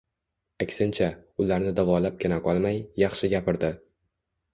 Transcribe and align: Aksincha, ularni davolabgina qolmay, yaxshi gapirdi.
Aksincha, 0.63 1.09
ularni 1.43 1.73
davolabgina 1.79 2.39
qolmay, 2.47 2.79
yaxshi 3.03 3.31
gapirdi. 3.35 3.71